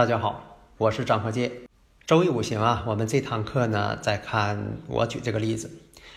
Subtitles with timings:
[0.00, 1.52] 大家好，我是张和介。
[2.06, 5.70] 周易五行啊，我们这堂课呢，再看我举这个例子：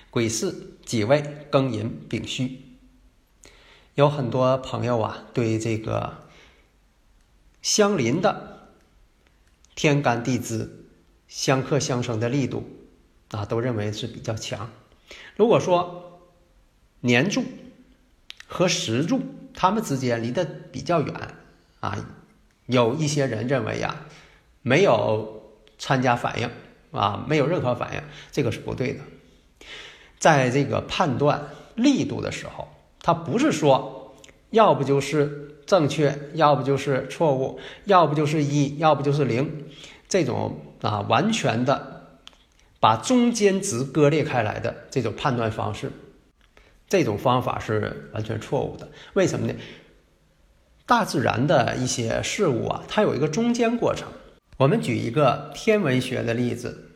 [0.09, 2.78] 癸巳、己未、庚寅、丙戌。
[3.96, 6.23] 有很多朋友啊，对这个
[7.62, 8.70] 相邻的
[9.76, 10.86] 天干地支
[11.28, 12.64] 相克相生的力度
[13.31, 14.70] 啊，都认为是比较强。
[15.36, 16.22] 如果说
[17.02, 17.44] 年柱
[18.48, 19.20] 和时柱
[19.54, 21.36] 它们之间离得比较远
[21.81, 22.23] 啊。
[22.74, 24.06] 有一些人认为呀，
[24.64, 25.42] 没有
[25.78, 26.50] 参加反应
[26.92, 29.00] 啊，没有任何反应，这个是不对的。
[30.18, 32.68] 在这个判断力度的时候，
[33.02, 34.16] 它不是说
[34.50, 39.66] 要不就是正确，要不就是错误，要不就是一，要不就是零，
[40.10, 42.20] 这种啊完全的
[42.80, 45.92] 把中间值割裂开来的这种判断方式，
[46.88, 48.88] 这种方法是完全错误的。
[49.14, 49.54] 为什么呢？
[50.86, 54.08] 大自然的一些事物啊，它有一个中间过程。
[54.58, 56.92] 我们举一个天文学的例子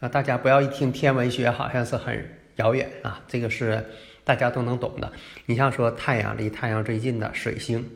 [0.00, 3.84] 啊，大家不要一听天文学好像是很遥远啊，这个是
[4.22, 5.12] 大家都能懂的。
[5.46, 7.88] 你像说太阳离太阳最近的水星，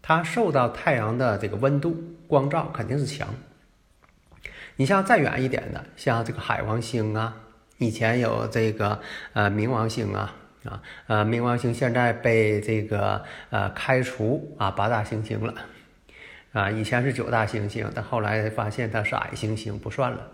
[0.00, 1.94] 它受到太阳的这个温度
[2.26, 3.28] 光照肯定是强。
[4.76, 7.36] 你像再远一点的，像这个海王星啊，
[7.76, 8.98] 以前有这个
[9.34, 10.34] 呃冥王星啊。
[10.64, 15.54] 啊，呃，冥王星现在被这个呃开除啊，八大行星了，
[16.52, 20.28] 啊，以前是九大行星，但后来发现它是矮行星，不算了，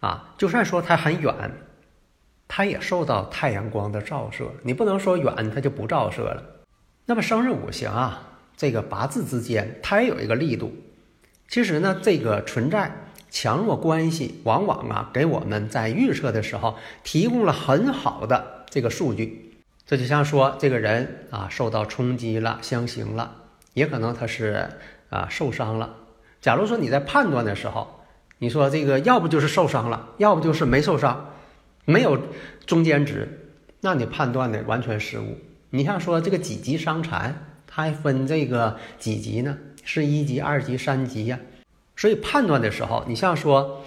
[0.00, 1.32] 啊，就算说它很远，
[2.48, 6.42] 它也受到太阳光的照射，你不能说远它就不照射了。
[7.06, 10.74] 那么生日五行啊，这个八字之间它也有一个力度，
[11.46, 12.90] 其实呢，这个存在
[13.30, 19.51] 强弱关系，往往啊给我们在预测的时候提供了很好的这个数据。
[19.92, 23.30] 这就像说，这个人啊受到冲击了，相刑了，
[23.74, 24.66] 也可能他是
[25.10, 25.94] 啊受伤了。
[26.40, 28.00] 假如说你在判断的时候，
[28.38, 31.34] 你说这个要不就是受伤了，要不就是没受伤，
[31.84, 32.18] 没有
[32.64, 33.52] 中间值，
[33.82, 35.36] 那你判断的完全失误。
[35.68, 39.58] 你像说这个几级伤残，它还分这个几级呢？
[39.84, 41.38] 是一级、二级、三级呀。
[41.96, 43.84] 所以判断的时候，你像说。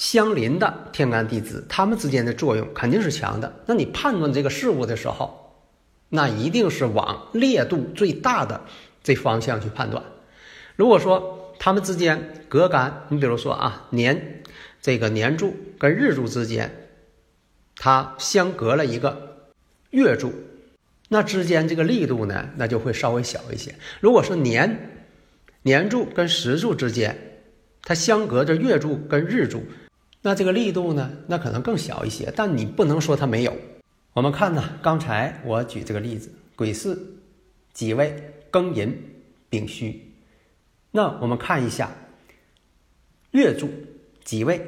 [0.00, 3.52] 相邻的天干地支，它们之间的作用肯定是强的。
[3.66, 5.62] 那你判断这个事物的时候，
[6.08, 8.62] 那一定是往烈度最大的
[9.02, 10.02] 这方向去判断。
[10.74, 14.42] 如果说它们之间隔干，你比如说啊，年
[14.80, 16.88] 这个年柱跟日柱之间，
[17.76, 19.50] 它相隔了一个
[19.90, 20.32] 月柱，
[21.10, 23.74] 那之间这个力度呢，那就会稍微小一些。
[24.00, 25.04] 如果是年
[25.60, 27.42] 年柱跟时柱之间，
[27.82, 29.62] 它相隔着月柱跟日柱。
[30.22, 31.10] 那这个力度呢？
[31.26, 33.56] 那可能更小一些，但你不能说它没有。
[34.12, 36.94] 我们看呢，刚才我举这个例子：癸巳、
[37.72, 38.94] 己未、庚寅、
[39.48, 40.12] 丙戌。
[40.90, 41.90] 那我们看一下，
[43.30, 43.70] 月柱
[44.22, 44.60] 己未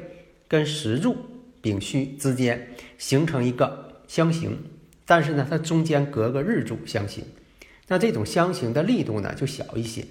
[0.47, 1.15] 跟时柱
[1.61, 4.57] 丙戌之间形成一个相刑，
[5.05, 7.23] 但是呢，它中间隔个日柱相刑。
[7.87, 10.03] 那这种相刑的力度呢就小一些，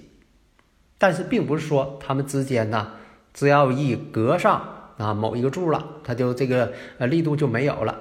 [0.97, 2.93] 但是并不是说它们之间呢，
[3.33, 4.69] 只要一隔上。
[4.97, 7.97] 啊，某一个柱了，它就这个呃力度就没有了，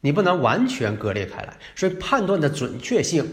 [0.00, 3.26] 你不能完全割裂开来，所以判断的准确性，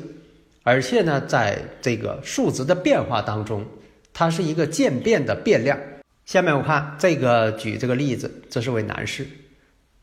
[0.64, 3.66] 而且呢，在这个数值的变化当中，
[4.14, 5.78] 它是一个渐变的变量。
[6.26, 9.28] 下面我看这个举这个例子，这是位男士，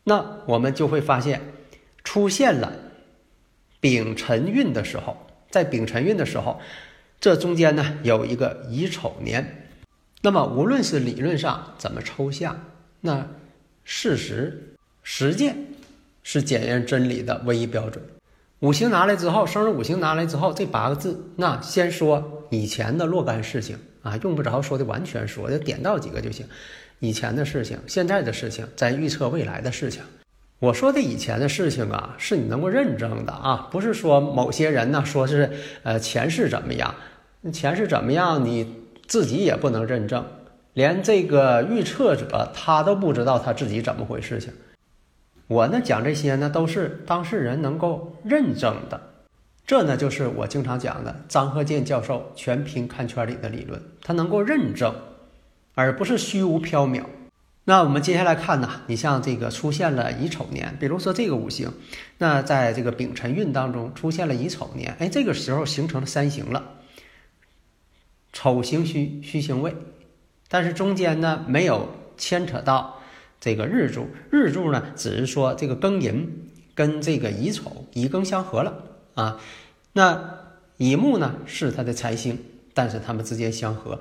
[0.05, 1.41] 那我们就会发现
[2.03, 2.71] 出现了
[3.81, 5.17] 丙辰运的时候，
[5.49, 6.61] 在丙辰运的时候，
[7.19, 9.67] 这中间呢有一个乙丑年，
[10.21, 12.57] 那么无论是理论上怎么抽象。
[13.05, 13.27] 那
[13.83, 15.53] 事实实践
[16.23, 18.01] 是检验真理的唯一标准。
[18.61, 26.45] 五行拿来之后，生日五行拿来之后，这八个字，那先说以前的若干事情啊，用不着说的完全说，就点到几个就行。
[26.99, 30.01] 以前的事情，现在的事情，在预测未来的事情。
[30.59, 35.51] 我说的以前的事情啊，是你能够认证的啊，不是说某些人呢说是
[35.83, 36.95] 呃前世怎么样，
[37.51, 38.73] 前世怎么样，你
[39.05, 40.25] 自己也不能认证。
[40.73, 44.53] 连这个预测者他都不知道他自己怎么回事情。
[45.47, 48.99] 我呢讲这些呢，都是当事人能够认证的。
[49.65, 54.93] 这呢就是我经常讲的张鹤健教授全凭看圈里的理论，他能够认证，
[55.75, 57.03] 而不是虚无缥缈。
[57.65, 61.71] 那我们接下来看呢，你像这个出现了乙丑年，比如说这个五行，
[62.17, 66.71] 那在这个丙辰运当中出现了乙丑年，哎，这个时候形成了三行了，
[68.33, 69.73] 丑行虚，虚行未，
[70.53, 73.01] 但是中间呢没有牵扯到
[73.39, 78.83] 这个日柱，日柱呢只是说这个庚寅跟这个乙丑乙庚相合了
[79.15, 79.39] 啊，
[79.93, 80.41] 那
[80.77, 82.37] 乙木呢是它的财星，
[82.75, 83.99] 但是它们之间相合。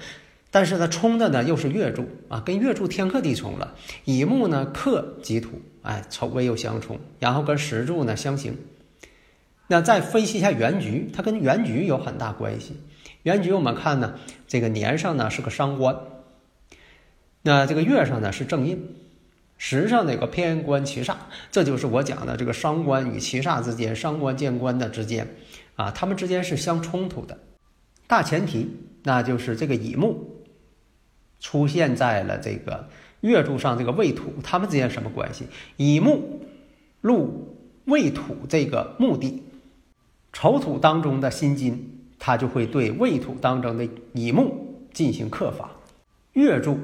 [0.50, 3.74] 但是它冲的呢又是月柱啊，跟月柱天克地冲了。
[4.04, 8.58] 乙木呢克己土，哎，丑未又相冲，然后跟时柱呢相刑。
[9.68, 12.76] 那再分析一下原局，它跟原局有很大关系。
[13.22, 14.16] 原局我们看呢，
[14.46, 15.96] 这个年上呢是个伤官，
[17.42, 18.96] 那这个月上呢是正印，
[19.58, 21.16] 时上有个偏官七煞，
[21.50, 25.28] 这就是我讲的这个伤官与七煞之间，伤官见官的之间
[25.76, 27.38] 啊，他们之间是相冲突的。
[28.06, 28.68] 大前提
[29.02, 30.28] 那就是这个乙木。
[31.44, 32.88] 出现在了这个
[33.20, 35.48] 月柱上，这个未土，他们之间什么关系？
[35.76, 36.46] 乙木
[37.00, 39.42] 入未土这个目的，
[40.32, 45.72] 丑土当中的辛金，它就会对未土当中的乙木进行克法。
[46.34, 46.78] 月柱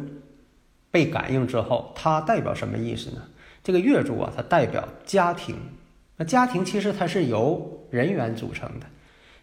[0.91, 3.23] 被感应之后，它代表什么意思呢？
[3.63, 5.57] 这个月柱啊，它代表家庭。
[6.17, 8.87] 那家庭其实它是由人员组成的。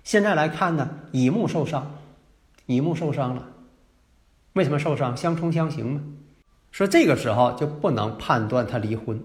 [0.03, 1.95] 现在来看呢，乙木受伤，
[2.65, 3.47] 乙木受伤了。
[4.53, 5.15] 为什么受伤？
[5.15, 6.01] 相冲相刑嘛？
[6.71, 9.21] 说这个时候就不能判断他离婚。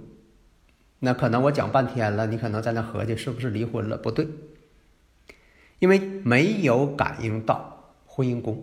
[1.01, 3.97] 那可能我讲半天了，你可能在那合计是不是离婚了？
[3.97, 4.29] 不对，
[5.79, 8.63] 因为没有感应到婚姻宫。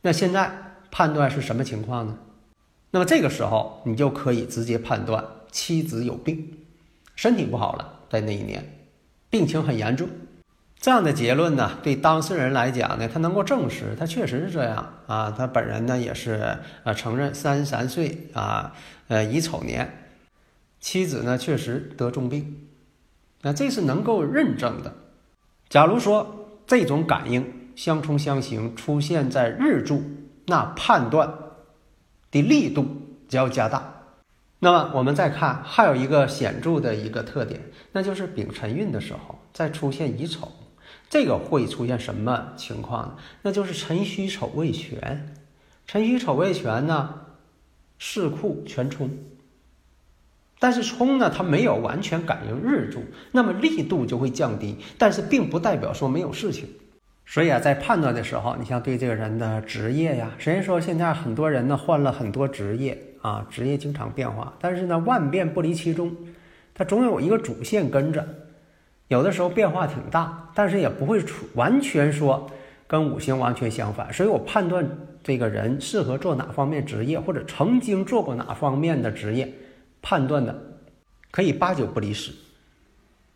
[0.00, 2.18] 那现在判断是什么情况呢？
[2.90, 6.58] 那么这个时候你就可以直接判断妻子有病，
[7.14, 8.88] 身体不好了，在那一年，
[9.28, 10.08] 病情很严重。
[10.78, 15.34] 这样的结论呢，对当事人来讲呢，他能够证实，他确实是这样啊。
[15.36, 18.74] 他本人呢也是呃承认三十三岁啊，
[19.08, 20.08] 呃乙丑年，
[20.80, 22.68] 妻子呢确实得重病，
[23.42, 24.94] 那这是能够认证的。
[25.68, 30.02] 假如说这种感应相冲相刑出现在日柱，
[30.46, 31.32] 那判断
[32.30, 32.86] 的力度
[33.28, 33.92] 就要加大。
[34.58, 37.60] 那么我们再看，还有一个显著的一个特点，
[37.92, 40.50] 那就是丙辰运的时候再出现乙丑。
[41.10, 43.16] 这个会出现什么情况呢？
[43.42, 45.34] 那就是辰戌丑未全，
[45.86, 47.14] 辰戌丑未全呢，
[47.98, 49.10] 四库全冲。
[50.58, 54.78] 但是冲呢，它没有完全感应日柱，那么力度就会降低。
[54.96, 56.68] 但是并不代表说没有事情。
[57.26, 66.14] 所以啊，在判断的时候，你像对这个人的职业呀，虽然说现在很多人呢换了很多职业啊，职业经常变化，但是呢万变不离其宗，
[66.72, 68.26] 它总有一个主线跟着。
[69.08, 72.50] 有的时候变化挺大，但是也不会出完全说
[72.86, 74.84] 跟五行完全相反，所以我判断
[75.22, 79.52] 这个人适合做哪方面职业，或者曾经做过哪方面的职业，
[80.02, 80.56] 判断的
[81.30, 82.32] 可以八九不离十。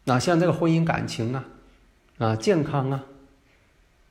[0.04, 1.44] 那像这个婚姻感情啊，
[2.19, 3.04] 啊健康啊，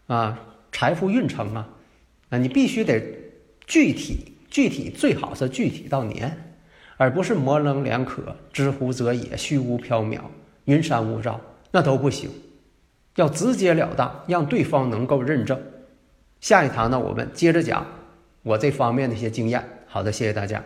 [0.10, 0.38] 啊
[0.72, 1.70] 财富运程啊，
[2.30, 3.02] 啊你必须得
[3.66, 6.56] 具体具体，最好是具体到年，
[6.98, 10.20] 而不是模棱两可、知乎者也、虚无缥缈、
[10.66, 11.40] 云山雾罩。
[11.72, 12.32] 那都不行，
[13.16, 15.62] 要直截了当，让对方能够认证。
[16.42, 17.86] 下一堂呢，我们接着讲
[18.42, 19.64] 我这方面的一些经验。
[19.86, 20.64] 好的，谢谢大家。